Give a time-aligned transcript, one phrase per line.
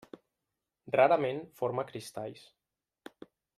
[0.95, 2.49] Rarament forma cristalls.